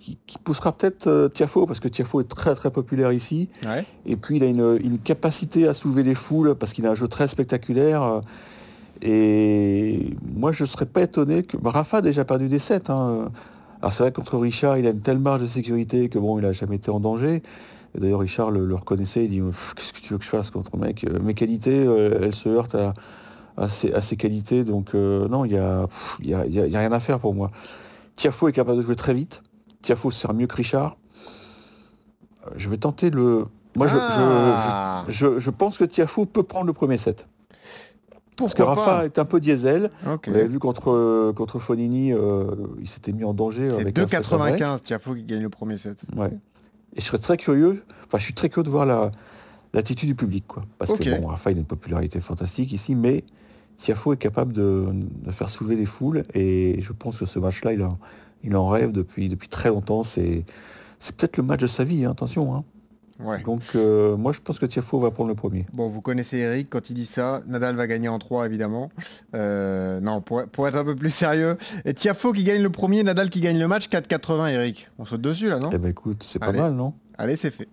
qui, 0.00 0.18
poussera 0.42 0.72
peut-être 0.72 1.06
euh, 1.06 1.28
Tiafo, 1.28 1.64
parce 1.64 1.78
que 1.78 1.86
Tiafo 1.86 2.20
est 2.20 2.28
très 2.28 2.56
très 2.56 2.72
populaire 2.72 3.12
ici. 3.12 3.48
Et 4.04 4.16
puis 4.16 4.36
il 4.36 4.42
a 4.42 4.46
une, 4.46 4.98
capacité 4.98 5.68
à 5.68 5.74
soulever 5.74 6.02
les 6.02 6.16
foules, 6.16 6.56
parce 6.56 6.72
qu'il 6.72 6.84
a 6.86 6.90
un 6.90 6.94
jeu 6.96 7.06
très 7.06 7.28
spectaculaire. 7.28 8.02
Euh, 8.02 8.20
et 9.00 10.10
moi 10.34 10.50
je 10.50 10.64
ne 10.64 10.68
serais 10.68 10.86
pas 10.86 11.02
étonné 11.02 11.44
que. 11.44 11.56
Bah, 11.56 11.70
Rafa 11.70 11.98
a 11.98 12.00
déjà 12.00 12.24
perdu 12.24 12.48
des 12.48 12.58
sets. 12.58 12.90
Hein. 12.90 13.30
Alors 13.80 13.92
c'est 13.92 14.02
vrai 14.02 14.10
contre 14.10 14.38
Richard, 14.38 14.76
il 14.76 14.88
a 14.88 14.90
une 14.90 15.00
telle 15.00 15.20
marge 15.20 15.42
de 15.42 15.46
sécurité 15.46 16.08
que 16.08 16.18
bon, 16.18 16.38
il 16.40 16.42
n'a 16.42 16.52
jamais 16.52 16.76
été 16.76 16.90
en 16.90 16.98
danger. 16.98 17.44
Et 17.94 18.00
d'ailleurs 18.00 18.20
Richard 18.20 18.50
le, 18.50 18.74
reconnaissait, 18.74 19.24
il 19.24 19.30
dit 19.30 19.42
qu'est-ce 19.76 19.92
que 19.92 20.00
tu 20.00 20.14
veux 20.14 20.18
que 20.18 20.24
je 20.24 20.30
fasse 20.30 20.50
contre 20.50 20.74
un 20.74 20.78
mec? 20.78 21.06
Mes 21.22 21.34
qualités, 21.34 21.84
elles 21.84 22.34
se 22.34 22.48
heurtent 22.48 22.74
à, 22.74 22.94
à 23.56 23.68
ses, 23.68 24.16
qualités. 24.16 24.64
Donc 24.64 24.94
euh, 24.94 25.28
non, 25.28 25.44
il 25.44 25.52
n'y 25.52 25.58
a, 25.58 25.88
y 26.22 26.34
a, 26.34 26.46
y 26.46 26.76
a, 26.76 26.78
rien 26.78 26.92
à 26.92 27.00
faire 27.00 27.18
pour 27.18 27.34
moi. 27.34 27.50
Tiafo 28.16 28.48
est 28.48 28.52
capable 28.52 28.78
de 28.78 28.82
jouer 28.82 28.96
très 28.96 29.14
vite. 29.14 29.42
Tiafo 29.82 30.10
sert 30.10 30.34
mieux 30.34 30.46
que 30.46 30.56
Richard. 30.56 30.96
Euh, 32.46 32.50
je 32.56 32.68
vais 32.68 32.76
tenter 32.76 33.10
le... 33.10 33.46
Moi, 33.74 33.86
ah. 33.90 35.04
je, 35.08 35.40
je, 35.40 35.50
pense 35.50 35.78
que 35.78 35.84
Tiafo 35.84 36.26
peut 36.26 36.42
prendre 36.42 36.66
le 36.66 36.74
premier 36.74 36.98
set. 36.98 37.26
Parce 38.36 38.54
que 38.54 38.62
Rafa 38.62 39.04
est 39.04 39.18
un 39.18 39.24
peu 39.24 39.40
diesel. 39.40 39.90
Vous 40.04 40.34
avez 40.34 40.46
vu 40.46 40.58
contre, 40.58 41.32
contre 41.32 41.58
Fonini, 41.58 42.12
euh, 42.12 42.46
il 42.80 42.88
s'était 42.88 43.12
mis 43.12 43.24
en 43.24 43.34
danger. 43.34 43.68
C'est 43.78 43.96
2,95 43.96 44.82
Tiafo 44.82 45.14
qui 45.14 45.22
gagne 45.24 45.42
le 45.42 45.48
premier 45.48 45.78
set. 45.78 45.96
Ouais. 46.16 46.30
Et 46.94 47.00
je 47.00 47.06
serais 47.06 47.18
très 47.18 47.36
curieux, 47.36 47.84
enfin 48.06 48.18
je 48.18 48.24
suis 48.24 48.34
très 48.34 48.50
curieux 48.50 48.64
de 48.64 48.70
voir 48.70 49.10
l'attitude 49.72 50.08
du 50.08 50.14
public. 50.14 50.44
Quoi. 50.46 50.64
Parce 50.78 50.92
que 50.92 51.20
bon, 51.20 51.28
Rafa 51.28 51.50
il 51.50 51.56
a 51.56 51.60
une 51.60 51.66
popularité 51.66 52.20
fantastique 52.20 52.72
ici, 52.72 52.94
mais 52.94 53.24
Tiafo 53.76 54.12
est 54.12 54.16
capable 54.16 54.52
de, 54.52 54.86
faire 55.30 55.48
soulever 55.48 55.76
les 55.76 55.86
foules 55.86 56.24
et 56.34 56.80
je 56.80 56.92
pense 56.92 57.18
que 57.18 57.26
ce 57.26 57.38
match-là, 57.38 57.72
il, 57.72 57.86
il 58.44 58.56
en 58.56 58.68
rêve 58.68 58.92
depuis, 58.92 59.28
depuis 59.28 59.48
très 59.48 59.70
longtemps. 59.70 60.02
C'est, 60.02 60.44
c'est 61.00 61.14
peut-être 61.16 61.36
le 61.36 61.42
match 61.42 61.60
de 61.60 61.66
sa 61.66 61.84
vie, 61.84 62.04
hein, 62.04 62.12
attention. 62.12 62.54
Hein. 62.54 62.64
Donc 63.44 63.62
euh, 63.74 64.16
moi 64.16 64.32
je 64.32 64.40
pense 64.40 64.58
que 64.58 64.66
Tiafo 64.66 64.98
va 65.00 65.10
prendre 65.10 65.28
le 65.28 65.34
premier. 65.34 65.66
Bon, 65.72 65.88
vous 65.88 66.00
connaissez 66.00 66.38
Eric, 66.38 66.68
quand 66.70 66.90
il 66.90 66.94
dit 66.94 67.06
ça, 67.06 67.42
Nadal 67.46 67.76
va 67.76 67.86
gagner 67.86 68.08
en 68.08 68.18
3 68.18 68.46
évidemment. 68.46 68.90
Euh, 69.34 70.00
non, 70.00 70.20
pour, 70.20 70.40
être 70.40 70.76
un 70.76 70.84
peu 70.84 70.96
plus 70.96 71.10
sérieux. 71.10 71.56
Et 71.84 71.94
Tiafo 71.94 72.32
qui 72.32 72.44
gagne 72.44 72.62
le 72.62 72.70
premier, 72.70 73.02
Nadal 73.02 73.30
qui 73.30 73.40
gagne 73.40 73.58
le 73.58 73.68
match, 73.68 73.88
4-80 73.88 74.50
Eric. 74.52 74.90
On 74.98 75.04
saute 75.04 75.20
dessus 75.20 75.48
là, 75.48 75.58
non? 75.58 75.70
Eh 75.72 75.78
ben 75.78 75.90
écoute, 75.90 76.22
c'est 76.26 76.38
pas 76.38 76.52
mal, 76.52 76.72
non? 76.72 76.94
Allez, 77.18 77.36
c'est 77.36 77.50
fait. 77.50 77.68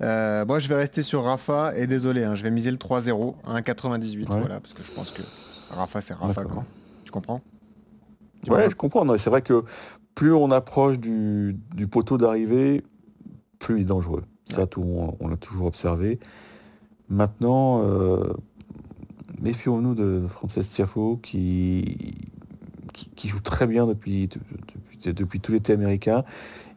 Euh, 0.00 0.44
moi, 0.44 0.58
je 0.58 0.68
vais 0.68 0.74
rester 0.74 1.02
sur 1.02 1.24
Rafa 1.24 1.76
et 1.76 1.86
désolé, 1.86 2.24
hein, 2.24 2.34
je 2.34 2.42
vais 2.42 2.50
miser 2.50 2.70
le 2.70 2.76
3-0 2.76 3.34
à 3.46 3.60
1,98. 3.60 4.26
Voilà, 4.26 4.60
parce 4.60 4.74
que 4.74 4.82
je 4.82 4.90
pense 4.92 5.10
que 5.10 5.22
Rafa, 5.70 6.02
c'est 6.02 6.14
Rafa. 6.14 6.42
Tu 7.04 7.10
comprends? 7.10 7.40
Ouais, 8.48 8.68
je 8.68 8.74
comprends. 8.74 9.06
C'est 9.18 9.30
vrai 9.30 9.42
que 9.42 9.64
plus 10.14 10.32
on 10.32 10.50
approche 10.50 10.98
du, 10.98 11.56
poteau 11.90 12.18
d'arrivée, 12.18 12.84
plus 13.58 13.76
il 13.76 13.82
est 13.82 13.84
dangereux. 13.84 14.24
Ça, 14.46 14.66
tout, 14.66 14.84
on, 15.20 15.28
l'a 15.28 15.36
toujours 15.36 15.66
observé. 15.66 16.18
Maintenant, 17.08 17.82
euh, 17.84 18.32
méfions-nous 19.40 19.94
de 19.94 20.26
Frances 20.28 20.58
Tiafo 20.68 21.18
qui, 21.22 22.14
qui, 22.92 23.28
joue 23.28 23.40
très 23.40 23.66
bien 23.66 23.86
depuis, 23.86 24.28
depuis, 24.28 25.12
depuis 25.12 25.40
tout 25.40 25.52
l'été 25.52 25.72
américain 25.72 26.24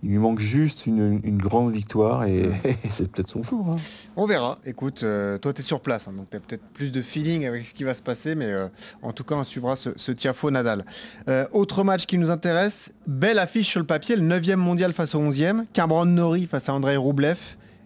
il 0.05 0.11
lui 0.11 0.17
manque 0.19 0.39
juste 0.39 0.85
une, 0.85 1.37
grande 1.37 1.73
victoire 1.73 2.23
et, 2.27 2.51
c'est 2.91 3.11
peut-être 3.11 3.29
son 3.29 3.41
jour. 3.41 3.67
Hein. 3.71 3.77
On 4.15 4.27
verra. 4.27 4.59
Écoute, 4.65 5.01
euh, 5.01 5.39
toi 5.39 5.51
tu 5.51 5.61
es 5.61 5.63
sur 5.63 5.81
place, 5.81 6.07
hein, 6.07 6.13
donc 6.13 6.29
tu 6.29 6.37
as 6.37 6.39
peut-être 6.39 6.63
plus 6.73 6.91
de 6.91 7.01
feeling 7.01 7.45
avec 7.45 7.65
ce 7.65 7.73
qui 7.73 7.83
va 7.83 7.95
se 7.95 8.03
passer, 8.03 8.35
mais 8.35 8.45
euh, 8.45 8.67
en 9.01 9.13
tout 9.13 9.23
cas 9.23 9.35
on 9.35 9.43
suivra 9.43 9.75
ce, 9.75 10.11
Tiafo 10.11 10.51
Nadal. 10.51 10.85
Euh, 11.27 11.47
autre 11.51 11.83
match 11.83 12.05
qui 12.05 12.19
nous 12.19 12.29
intéresse, 12.29 12.93
belle 13.07 13.39
affiche 13.39 13.67
sur 13.67 13.79
le 13.79 13.87
papier, 13.87 14.15
le 14.15 14.21
9e 14.21 14.57
mondial 14.57 14.93
face 14.93 15.15
au 15.15 15.21
11e, 15.21 15.65
Cameron 15.73 16.05
Nori 16.05 16.45
face 16.45 16.69
à 16.69 16.73
Andrei 16.73 16.97
Roublev. 16.97 17.39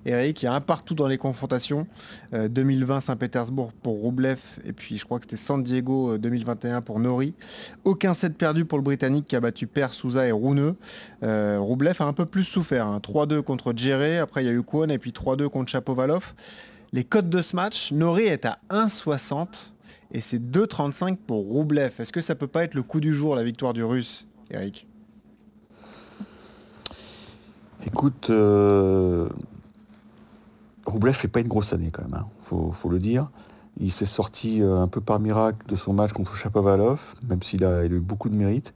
Eric, 0.05 0.41
il 0.41 0.45
y 0.45 0.47
a 0.47 0.53
un 0.53 0.61
partout 0.61 0.95
dans 0.95 1.07
les 1.07 1.17
confrontations. 1.17 1.85
2020 2.31 2.95
euh, 2.95 2.99
Saint-Pétersbourg 2.99 3.73
pour 3.73 3.99
Roublev 4.01 4.39
et 4.63 4.71
puis 4.71 4.97
je 4.97 5.05
crois 5.05 5.19
que 5.19 5.25
c'était 5.25 5.37
San 5.37 5.61
Diego 5.61 6.17
2021 6.17 6.77
euh, 6.77 6.81
pour 6.81 6.99
Nori. 6.99 7.33
Aucun 7.83 8.13
set 8.13 8.37
perdu 8.37 8.65
pour 8.65 8.77
le 8.77 8.83
Britannique 8.83 9.27
qui 9.27 9.35
a 9.35 9.39
battu 9.39 9.67
Per, 9.67 9.87
Souza 9.91 10.25
et 10.25 10.31
Rouneux. 10.31 10.75
Euh, 11.23 11.57
Roublev 11.59 11.95
a 11.99 12.05
un 12.05 12.13
peu 12.13 12.25
plus 12.25 12.43
souffert. 12.43 12.87
3-2 12.99 13.33
hein. 13.33 13.41
contre 13.41 13.73
Djéré, 13.75 14.19
après 14.19 14.43
il 14.43 14.47
y 14.47 14.49
a 14.49 14.53
eu 14.53 14.63
Kwon 14.63 14.87
et 14.87 14.97
puis 14.97 15.11
3-2 15.11 15.49
contre 15.49 15.69
Chapovalov. 15.69 16.33
Les 16.91 17.03
codes 17.03 17.29
de 17.29 17.41
ce 17.41 17.55
match, 17.55 17.91
Nori 17.91 18.23
est 18.23 18.45
à 18.45 18.57
1,60 18.69 19.71
et 20.11 20.21
c'est 20.21 20.39
2,35 20.39 21.17
pour 21.17 21.45
Roublev. 21.45 21.93
Est-ce 21.99 22.13
que 22.13 22.21
ça 22.21 22.35
peut 22.35 22.47
pas 22.47 22.63
être 22.63 22.73
le 22.73 22.83
coup 22.83 22.99
du 22.99 23.13
jour, 23.13 23.35
la 23.35 23.43
victoire 23.43 23.73
du 23.73 23.83
Russe, 23.83 24.25
Eric? 24.49 24.87
Écoute, 27.85 28.29
Roublev 30.89 31.13
fait 31.13 31.27
pas 31.27 31.39
une 31.39 31.47
grosse 31.47 31.73
année 31.73 31.89
quand 31.91 32.03
même, 32.03 32.13
hein. 32.13 32.25
faut, 32.41 32.89
le 32.89 32.99
dire. 32.99 33.29
Il 33.79 33.91
s'est 33.91 34.05
sorti 34.05 34.61
euh, 34.61 34.81
un 34.81 34.87
peu 34.87 35.01
par 35.01 35.19
miracle 35.19 35.65
de 35.67 35.75
son 35.75 35.93
match 35.93 36.11
contre 36.11 36.35
Chapovalov, 36.35 37.15
même 37.27 37.41
s'il 37.41 37.63
a, 37.63 37.85
eu 37.85 37.99
beaucoup 37.99 38.29
de 38.29 38.35
mérite. 38.35 38.73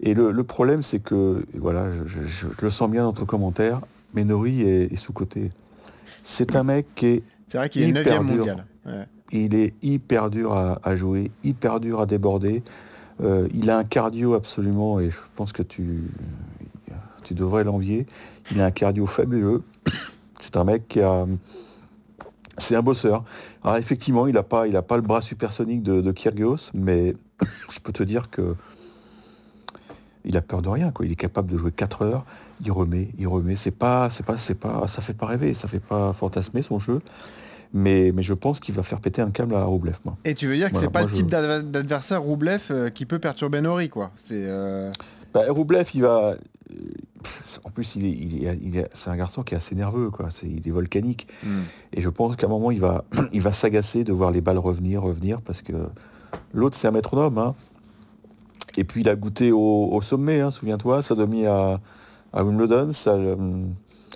Et 0.00 0.14
le, 0.14 0.44
problème, 0.44 0.82
c'est 0.82 1.00
que, 1.00 1.44
voilà, 1.54 1.86
je, 2.06 2.46
le 2.60 2.70
sens 2.70 2.88
bien 2.88 3.02
dans 3.02 3.12
ton 3.12 3.24
commentaire, 3.24 3.80
mais 4.14 4.24
Nori 4.24 4.62
est, 4.62 4.94
sous-côté. 4.96 5.50
C'est 6.22 6.54
un 6.54 6.62
mec 6.62 6.86
qui 6.94 7.06
est, 7.06 7.22
c'est 7.48 7.58
vrai 7.58 7.68
qu'il 7.68 7.82
est 7.82 7.88
hyper 7.88 8.22
dur. 8.22 8.36
mondial. 8.36 8.66
Il 9.32 9.54
est 9.54 9.74
hyper 9.82 10.30
dur 10.30 10.52
à, 10.52 10.96
jouer, 10.96 11.32
hyper 11.42 11.80
dur 11.80 12.00
à 12.00 12.06
déborder. 12.06 12.62
Euh, 13.20 13.48
il 13.52 13.70
a 13.70 13.78
un 13.78 13.84
cardio 13.84 14.34
absolument, 14.34 15.00
et 15.00 15.10
je 15.10 15.18
pense 15.34 15.52
que 15.52 15.64
tu, 15.64 16.04
tu 17.24 17.34
devrais 17.34 17.64
l'envier. 17.64 18.06
Il 18.52 18.60
a 18.60 18.66
un 18.66 18.70
cardio 18.70 19.06
fabuleux. 19.06 19.62
C'est 20.48 20.56
un 20.56 20.64
mec 20.64 20.88
qui 20.88 21.02
a... 21.02 21.26
C'est 22.56 22.74
un 22.74 22.82
bosseur. 22.82 23.22
Alors 23.62 23.76
effectivement, 23.76 24.26
il 24.26 24.32
n'a 24.32 24.42
pas, 24.42 24.66
il 24.66 24.80
pas 24.82 24.96
le 24.96 25.02
bras 25.02 25.20
supersonique 25.20 25.82
de, 25.82 26.00
de 26.00 26.10
Kyrgios, 26.10 26.70
mais 26.72 27.14
je 27.70 27.78
peux 27.80 27.92
te 27.92 28.02
dire 28.02 28.30
que 28.30 28.56
il 30.24 30.36
a 30.38 30.40
peur 30.40 30.62
de 30.62 30.68
rien. 30.68 30.90
Quoi. 30.90 31.06
Il 31.06 31.12
est 31.12 31.16
capable 31.16 31.52
de 31.52 31.58
jouer 31.58 31.70
4 31.70 32.02
heures, 32.02 32.24
il 32.64 32.72
remet, 32.72 33.10
il 33.18 33.28
remet. 33.28 33.56
C'est 33.56 33.70
pas, 33.70 34.08
c'est 34.10 34.24
pas, 34.24 34.38
c'est 34.38 34.54
pas, 34.54 34.88
ça 34.88 35.02
fait 35.02 35.12
pas 35.12 35.26
rêver, 35.26 35.52
ça 35.52 35.68
fait 35.68 35.80
pas 35.80 36.12
fantasmer 36.14 36.62
son 36.62 36.78
jeu. 36.78 37.00
Mais, 37.74 38.12
mais 38.14 38.22
je 38.22 38.32
pense 38.32 38.60
qu'il 38.60 38.74
va 38.74 38.82
faire 38.82 38.98
péter 38.98 39.20
un 39.20 39.30
câble 39.30 39.54
à 39.54 39.64
Roublev. 39.64 39.98
Moi. 40.04 40.16
Et 40.24 40.34
tu 40.34 40.46
veux 40.46 40.56
dire 40.56 40.72
que 40.72 40.78
c'est 40.78 40.90
pas 40.90 41.02
le 41.02 41.10
type 41.10 41.28
d'adversaire 41.28 42.22
Roublev 42.22 42.62
euh, 42.70 42.88
qui 42.88 43.04
peut 43.04 43.18
perturber 43.18 43.60
Nori, 43.60 43.90
quoi. 43.90 44.10
C'est. 44.16 44.44
Euh, 44.46 44.90
bah, 45.34 45.42
Roublev, 45.50 45.86
il 45.92 46.00
va, 46.00 46.34
en 47.64 47.70
plus, 47.70 47.96
il 47.96 48.46
est, 48.46 48.88
c'est 48.94 49.10
un 49.10 49.16
garçon 49.16 49.42
qui 49.42 49.54
est 49.54 49.56
assez 49.56 49.74
nerveux, 49.74 50.10
quoi. 50.10 50.28
il 50.42 50.66
est 50.66 50.70
volcanique. 50.70 51.26
Hmm. 51.42 51.62
Et 51.92 52.02
je 52.02 52.08
pense 52.08 52.36
qu'à 52.36 52.46
un 52.46 52.50
moment, 52.50 52.70
il 52.70 52.80
va, 52.80 53.04
il 53.32 53.40
va 53.40 53.52
s'agacer 53.52 54.04
de 54.04 54.12
voir 54.12 54.30
les 54.30 54.40
balles 54.40 54.58
revenir, 54.58 55.02
revenir, 55.02 55.40
parce 55.40 55.62
que 55.62 55.72
l'autre, 56.52 56.76
c'est 56.76 56.88
un 56.88 56.92
métronome. 56.92 57.38
Hein. 57.38 57.54
et 58.76 58.84
puis 58.84 59.00
il 59.00 59.08
a 59.08 59.16
goûté 59.16 59.52
au, 59.52 60.00
sommet, 60.02 60.40
hein, 60.40 60.50
souviens-toi, 60.50 61.02
ça 61.02 61.14
mis 61.26 61.46
à, 61.46 61.80
à 62.32 62.44
Wimbledon, 62.44 62.92
ça 62.92 63.16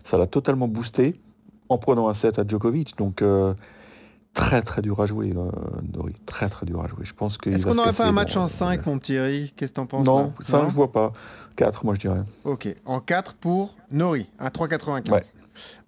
ça 0.05 0.19
l'a 0.19 0.27
totalement 0.27 0.69
boosté 0.69 1.21
en 1.69 1.79
prenant 1.79 2.09
un 2.09 2.15
set 2.15 2.39
à 2.39 2.47
Djokovic. 2.47 2.97
Donc 2.99 3.23
très 4.35 4.63
très 4.63 4.83
dur 4.83 5.01
à 5.01 5.07
jouer, 5.07 5.35
Nori. 5.93 6.15
Très 6.27 6.49
très 6.49 6.67
dur 6.67 6.83
à 6.83 6.89
jouer. 6.89 7.05
Je 7.05 7.15
pense 7.15 7.39
que. 7.39 7.51
Est-ce 7.51 7.67
qu'on 7.67 7.75
n'aurait 7.75 7.93
pas 7.93 8.07
un 8.07 8.13
match 8.13 8.37
en 8.37 8.49
5, 8.49 8.87
mon 8.87 8.99
petit 8.99 9.15
Qu'est-ce 9.57 9.73
que 9.73 9.77
t'en 9.77 9.87
penses 9.87 10.07
Non, 10.07 10.33
5 10.41 10.71
je 10.71 10.75
vois 10.75 10.93
pas. 10.93 11.13
4 11.57 11.85
moi 11.85 11.95
je 11.95 12.01
dirais. 12.01 12.23
Ok. 12.45 12.69
En 12.85 13.01
4 13.01 13.35
pour 13.35 13.77
Nori, 13.91 14.29
à 14.39 14.49
3,95. 14.49 15.23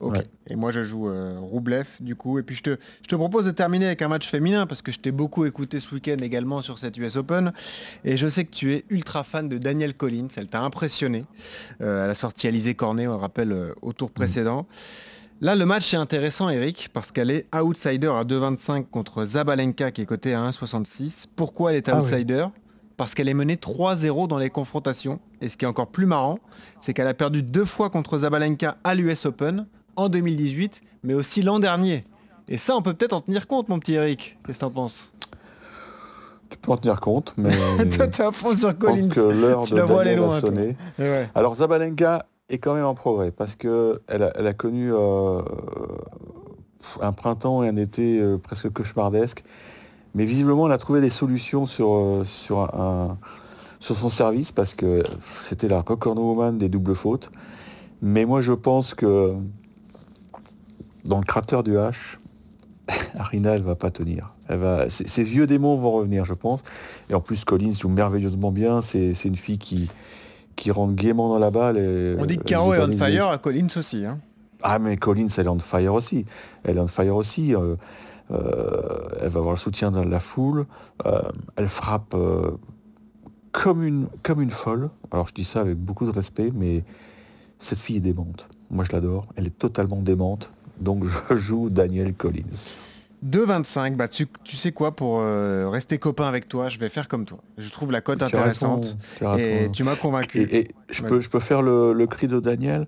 Ok. 0.00 0.18
Et 0.46 0.56
moi 0.56 0.72
je 0.72 0.84
joue 0.84 1.08
euh, 1.08 1.38
Roublev 1.40 1.86
du 2.00 2.16
coup. 2.16 2.38
Et 2.38 2.42
puis 2.42 2.54
je 2.54 2.62
te, 2.62 2.76
je 3.02 3.08
te 3.08 3.16
propose 3.16 3.46
de 3.46 3.50
terminer 3.50 3.86
avec 3.86 4.02
un 4.02 4.08
match 4.08 4.28
féminin 4.28 4.66
parce 4.66 4.82
que 4.82 4.92
je 4.92 4.98
t'ai 4.98 5.10
beaucoup 5.10 5.44
écouté 5.46 5.80
ce 5.80 5.94
week-end 5.94 6.18
également 6.20 6.62
sur 6.62 6.78
cette 6.78 6.96
US 6.98 7.16
Open. 7.16 7.52
Et 8.04 8.16
je 8.16 8.28
sais 8.28 8.44
que 8.44 8.50
tu 8.50 8.74
es 8.74 8.84
ultra 8.90 9.24
fan 9.24 9.48
de 9.48 9.58
Daniel 9.58 9.94
Collins. 9.94 10.28
Elle 10.36 10.48
t'a 10.48 10.60
impressionné. 10.60 11.24
Euh, 11.80 12.04
elle 12.04 12.10
a 12.10 12.14
sorti 12.14 12.46
Alizé 12.46 12.74
Cornet, 12.74 13.06
on 13.06 13.12
le 13.12 13.18
rappelle, 13.18 13.52
euh, 13.52 13.74
au 13.82 13.92
tour 13.92 14.10
mm. 14.10 14.12
précédent. 14.12 14.66
Là, 15.40 15.56
le 15.56 15.66
match 15.66 15.92
est 15.92 15.96
intéressant, 15.96 16.48
Eric, 16.48 16.90
parce 16.92 17.10
qu'elle 17.10 17.30
est 17.30 17.46
outsider 17.54 18.08
à 18.08 18.24
2,25 18.24 18.86
contre 18.86 19.24
Zabalenka 19.24 19.90
qui 19.90 20.02
est 20.02 20.06
cotée 20.06 20.32
à 20.32 20.48
1,66. 20.48 21.24
Pourquoi 21.34 21.72
elle 21.72 21.78
est 21.78 21.88
ah 21.88 21.98
outsider? 21.98 22.46
Parce 22.96 23.14
qu'elle 23.14 23.28
est 23.28 23.34
menée 23.34 23.56
3-0 23.56 24.28
dans 24.28 24.38
les 24.38 24.48
confrontations. 24.48 25.18
Et 25.40 25.48
ce 25.48 25.56
qui 25.56 25.64
est 25.64 25.68
encore 25.68 25.88
plus 25.88 26.06
marrant, 26.06 26.38
c'est 26.80 26.94
qu'elle 26.94 27.08
a 27.08 27.14
perdu 27.14 27.42
deux 27.42 27.64
fois 27.64 27.90
contre 27.90 28.18
Zabalenka 28.18 28.76
à 28.84 28.94
l'US 28.94 29.26
Open 29.26 29.66
en 29.96 30.08
2018, 30.08 30.82
mais 31.02 31.14
aussi 31.14 31.42
l'an 31.42 31.58
dernier. 31.58 32.04
Et 32.46 32.56
ça, 32.56 32.76
on 32.76 32.82
peut 32.82 32.94
peut-être 32.94 33.14
en 33.14 33.20
tenir 33.20 33.48
compte, 33.48 33.68
mon 33.68 33.80
petit 33.80 33.94
Eric. 33.94 34.38
Qu'est-ce 34.46 34.58
que 34.58 34.60
t'en 34.60 34.70
penses? 34.70 35.12
Tu 36.48 36.58
peux 36.58 36.70
en 36.70 36.76
tenir 36.76 37.00
compte, 37.00 37.34
mais... 37.36 37.50
Toi, 37.90 38.06
t'es 38.06 38.22
à 38.22 38.30
fond 38.30 38.54
sur 38.54 38.78
Collins. 38.78 39.08
Que 39.08 39.20
l'heure 39.20 39.66
de 39.66 39.74
la 39.74 39.84
voix 39.84 40.02
aller 40.02 40.14
loin, 40.14 40.40
Alors, 41.34 41.56
Zabalenka, 41.56 42.26
est 42.48 42.58
quand 42.58 42.74
même 42.74 42.84
en 42.84 42.94
progrès 42.94 43.30
parce 43.30 43.56
que 43.56 44.02
elle 44.08 44.22
a, 44.22 44.52
connu 44.52 44.92
euh, 44.92 45.42
un 47.00 47.12
printemps 47.12 47.62
et 47.62 47.68
un 47.68 47.76
été 47.76 48.20
euh, 48.20 48.38
presque 48.38 48.70
cauchemardesque. 48.70 49.44
Mais 50.14 50.26
visiblement, 50.26 50.66
elle 50.66 50.72
a 50.72 50.78
trouvé 50.78 51.00
des 51.00 51.10
solutions 51.10 51.66
sur, 51.66 51.92
euh, 51.92 52.24
sur, 52.24 52.70
son 53.80 54.10
service 54.10 54.52
parce 54.52 54.74
que 54.74 55.02
c'était 55.42 55.68
la 55.68 55.80
record 55.80 56.16
woman 56.16 56.56
des 56.56 56.68
doubles 56.68 56.94
fautes. 56.94 57.30
Mais 58.00 58.24
moi, 58.24 58.40
je 58.40 58.52
pense 58.52 58.94
que 58.94 59.34
dans 61.04 61.18
le 61.18 61.24
cratère 61.24 61.62
du 61.62 61.72
H, 61.72 62.18
Arina, 63.14 63.56
elle 63.56 63.62
va 63.62 63.74
pas 63.74 63.90
tenir. 63.90 64.34
Ces 64.90 65.24
vieux 65.24 65.46
démons 65.46 65.76
vont 65.76 65.90
revenir, 65.90 66.26
je 66.26 66.34
pense. 66.34 66.60
Et 67.08 67.14
en 67.14 67.20
plus, 67.20 67.44
Collins 67.44 67.72
joue 67.72 67.88
merveilleusement 67.88 68.52
bien. 68.52 68.82
C'est 68.82 69.24
une 69.24 69.36
fille 69.36 69.58
qui, 69.58 69.88
qui 70.56 70.70
rentre 70.70 70.94
gaiement 70.94 71.28
dans 71.28 71.38
la 71.38 71.50
balle. 71.50 71.76
Et, 71.76 72.16
On 72.18 72.26
dit 72.26 72.38
que 72.38 72.44
Caro 72.44 72.74
est 72.74 72.80
on 72.80 72.92
fire 72.92 73.28
à 73.28 73.38
Collins 73.38 73.68
aussi. 73.76 74.04
Hein. 74.04 74.18
Ah 74.62 74.78
mais 74.78 74.96
Collins 74.96 75.28
elle 75.36 75.46
est 75.46 75.50
on 75.50 75.58
fire 75.58 75.94
aussi. 75.94 76.24
Elle 76.64 76.78
est 76.78 76.80
on 76.80 76.86
fire 76.86 77.16
aussi. 77.16 77.54
Euh, 77.54 77.76
euh, 78.30 79.08
elle 79.20 79.28
va 79.28 79.40
avoir 79.40 79.54
le 79.54 79.58
soutien 79.58 79.90
de 79.90 80.00
la 80.00 80.20
foule. 80.20 80.66
Euh, 81.06 81.20
elle 81.56 81.68
frappe 81.68 82.16
comme, 83.52 83.82
une, 83.82 84.08
comme 84.22 84.40
une 84.40 84.50
folle. 84.50 84.90
Alors 85.10 85.28
je 85.28 85.34
dis 85.34 85.44
ça 85.44 85.60
avec 85.60 85.76
beaucoup 85.76 86.06
de 86.06 86.12
respect, 86.12 86.50
mais 86.54 86.84
cette 87.58 87.78
fille 87.78 87.96
est 87.96 88.00
démente. 88.00 88.48
Moi 88.70 88.84
je 88.84 88.92
l'adore. 88.92 89.26
Elle 89.36 89.46
est 89.46 89.58
totalement 89.58 90.00
démente. 90.00 90.50
Donc 90.80 91.04
je 91.30 91.36
joue 91.36 91.70
Daniel 91.70 92.14
Collins. 92.14 92.74
2,25, 93.24 93.96
bah 93.96 94.08
tu, 94.08 94.26
sais 94.56 94.72
quoi, 94.72 94.94
pour 94.94 95.20
euh, 95.20 95.68
rester 95.68 95.98
copain 95.98 96.26
avec 96.26 96.46
toi, 96.46 96.68
je 96.68 96.78
vais 96.78 96.88
faire 96.88 97.08
comme 97.08 97.24
toi. 97.24 97.38
Je 97.56 97.70
trouve 97.70 97.90
la 97.90 98.00
cote 98.00 98.22
intéressante. 98.22 98.96
et 99.38 99.70
tu 99.72 99.84
m'as 99.84 99.96
convaincu. 99.96 100.42
Et, 100.42 100.68
je, 100.90 101.02
peux, 101.02 101.20
je 101.20 101.30
peux 101.30 101.40
faire 101.40 101.62
le, 101.62 101.92
le 101.92 102.06
cri 102.06 102.28
de 102.28 102.38
Daniel. 102.40 102.86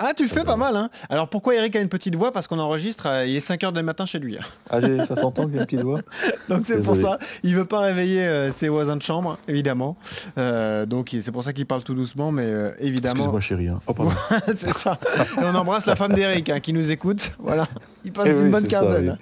Ah, 0.00 0.12
tu 0.16 0.24
le 0.24 0.28
fais 0.28 0.44
pas 0.44 0.56
mal, 0.56 0.76
hein 0.76 0.90
Alors 1.08 1.28
pourquoi 1.28 1.54
Eric 1.54 1.76
a 1.76 1.80
une 1.80 1.88
petite 1.88 2.16
voix? 2.16 2.32
Parce 2.32 2.46
qu'on 2.46 2.58
enregistre, 2.58 3.06
euh, 3.06 3.26
il 3.26 3.36
est 3.36 3.46
5h 3.46 3.72
du 3.72 3.82
matin 3.82 4.06
chez 4.06 4.18
lui. 4.18 4.38
Ah, 4.70 4.80
ça 5.06 5.16
s'entend 5.16 5.46
qu'il 5.46 5.58
a 5.58 5.60
une 5.60 5.66
petite 5.66 5.82
voix 5.82 6.00
Donc 6.48 6.62
c'est 6.64 6.82
pour 6.82 6.96
ça. 6.96 7.18
Il 7.42 7.54
veut 7.54 7.66
pas 7.66 7.80
réveiller 7.80 8.22
euh, 8.22 8.50
ses 8.50 8.68
voisins 8.68 8.96
de 8.96 9.02
chambre, 9.02 9.38
évidemment. 9.46 9.96
Euh, 10.38 10.86
donc 10.86 11.14
c'est 11.20 11.30
pour 11.30 11.44
ça 11.44 11.52
qu'il 11.52 11.66
parle 11.66 11.82
tout 11.82 11.94
doucement, 11.94 12.32
mais 12.32 12.50
évidemment... 12.80 13.14
Excuse-moi 13.14 13.40
chérie. 13.40 13.68
Hein. 13.68 13.80
Oh, 13.86 13.94
c'est 14.54 14.72
ça. 14.72 14.98
Et 15.40 15.44
on 15.44 15.54
embrasse 15.54 15.86
la 15.86 15.96
femme 15.96 16.14
d'Eric 16.14 16.48
hein, 16.50 16.60
qui 16.60 16.72
nous 16.72 16.90
écoute. 16.90 17.32
Voilà. 17.38 17.68
Il 18.04 18.12
passe 18.12 18.28
eh 18.30 18.40
une 18.40 18.50
bonne 18.50 18.66
quinzaine. 18.66 19.18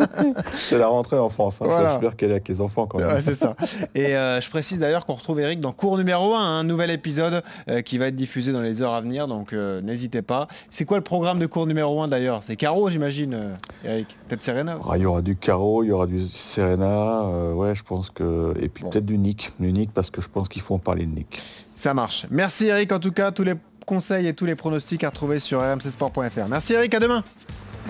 c'est 0.54 0.78
la 0.78 0.86
rentrée 0.86 1.18
en 1.18 1.28
France. 1.28 1.58
Hein. 1.60 1.66
J'espère 1.90 2.16
qu'elle 2.16 2.30
est 2.30 2.34
avec 2.34 2.48
les 2.48 2.60
enfants 2.60 2.86
quand 2.86 2.98
même. 2.98 3.20
c'est 3.20 3.34
ça. 3.34 3.56
Et 3.94 4.12
je 4.12 4.48
précise 4.48 4.78
d'ailleurs 4.78 5.04
qu'on 5.04 5.14
retrouve 5.14 5.40
Eric 5.40 5.60
dans 5.60 5.72
cours 5.72 5.98
numéro 5.98 6.34
1, 6.34 6.40
un 6.40 6.64
nouvel 6.64 6.90
épisode 6.90 7.42
qui 7.84 7.98
va 7.98 8.06
être 8.06 8.16
diffusé 8.16 8.52
dans 8.52 8.62
les 8.62 8.80
heures 8.80 8.94
à 8.94 9.00
venir. 9.00 9.28
Donc 9.28 9.52
n'hésitez 9.82 10.22
pas. 10.22 10.48
C'est 10.70 10.84
quoi 10.84 10.96
le 10.96 11.04
programme 11.04 11.38
de 11.38 11.46
cours 11.46 11.66
numéro 11.66 12.02
1 12.02 12.08
d'ailleurs? 12.08 12.42
C'est 12.42 12.56
Caro, 12.56 12.90
j'imagine, 12.90 13.34
euh, 13.34 13.54
Eric 13.84 14.16
Peut-être 14.28 14.42
Serena 14.42 14.78
ah, 14.88 14.96
Il 14.96 15.02
y 15.02 15.06
aura 15.06 15.22
du 15.22 15.36
Caro, 15.36 15.82
il 15.82 15.88
y 15.88 15.92
aura 15.92 16.06
du 16.06 16.26
Serena, 16.26 17.22
euh, 17.24 17.52
ouais, 17.52 17.74
je 17.74 17.82
pense 17.82 18.10
que. 18.10 18.54
Et 18.60 18.68
puis 18.68 18.84
peut-être 18.84 19.06
du 19.06 19.18
Nick. 19.18 19.52
Du 19.58 19.72
Nick, 19.72 19.92
parce 19.92 20.10
que 20.10 20.20
je 20.20 20.28
pense 20.28 20.48
qu'il 20.48 20.62
faut 20.62 20.74
en 20.74 20.78
parler 20.78 21.06
de 21.06 21.14
Nick. 21.14 21.40
Ça 21.74 21.94
marche. 21.94 22.26
Merci 22.30 22.66
Eric, 22.66 22.92
en 22.92 22.98
tout 22.98 23.12
cas, 23.12 23.30
tous 23.30 23.44
les 23.44 23.54
conseils 23.86 24.26
et 24.26 24.34
tous 24.34 24.46
les 24.46 24.54
pronostics 24.54 25.04
à 25.04 25.10
retrouver 25.10 25.40
sur 25.40 25.60
rmcsport.fr. 25.60 26.48
Merci 26.48 26.74
Eric, 26.74 26.94
à 26.94 27.00
demain. 27.00 27.22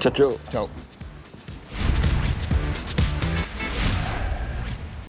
Ciao, 0.01 0.13
ciao. 0.13 0.33
Ciao. 0.51 0.69